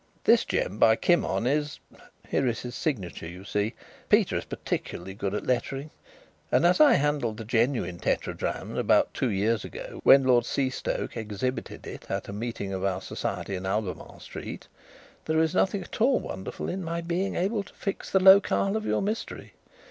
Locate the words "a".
12.27-12.33